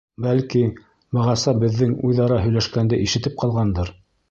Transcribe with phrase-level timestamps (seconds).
[0.25, 0.61] Бәлки,
[1.17, 3.97] бығаса беҙҙең үҙ-ара һөйләшкәнде ишетеп ҡалғандыр.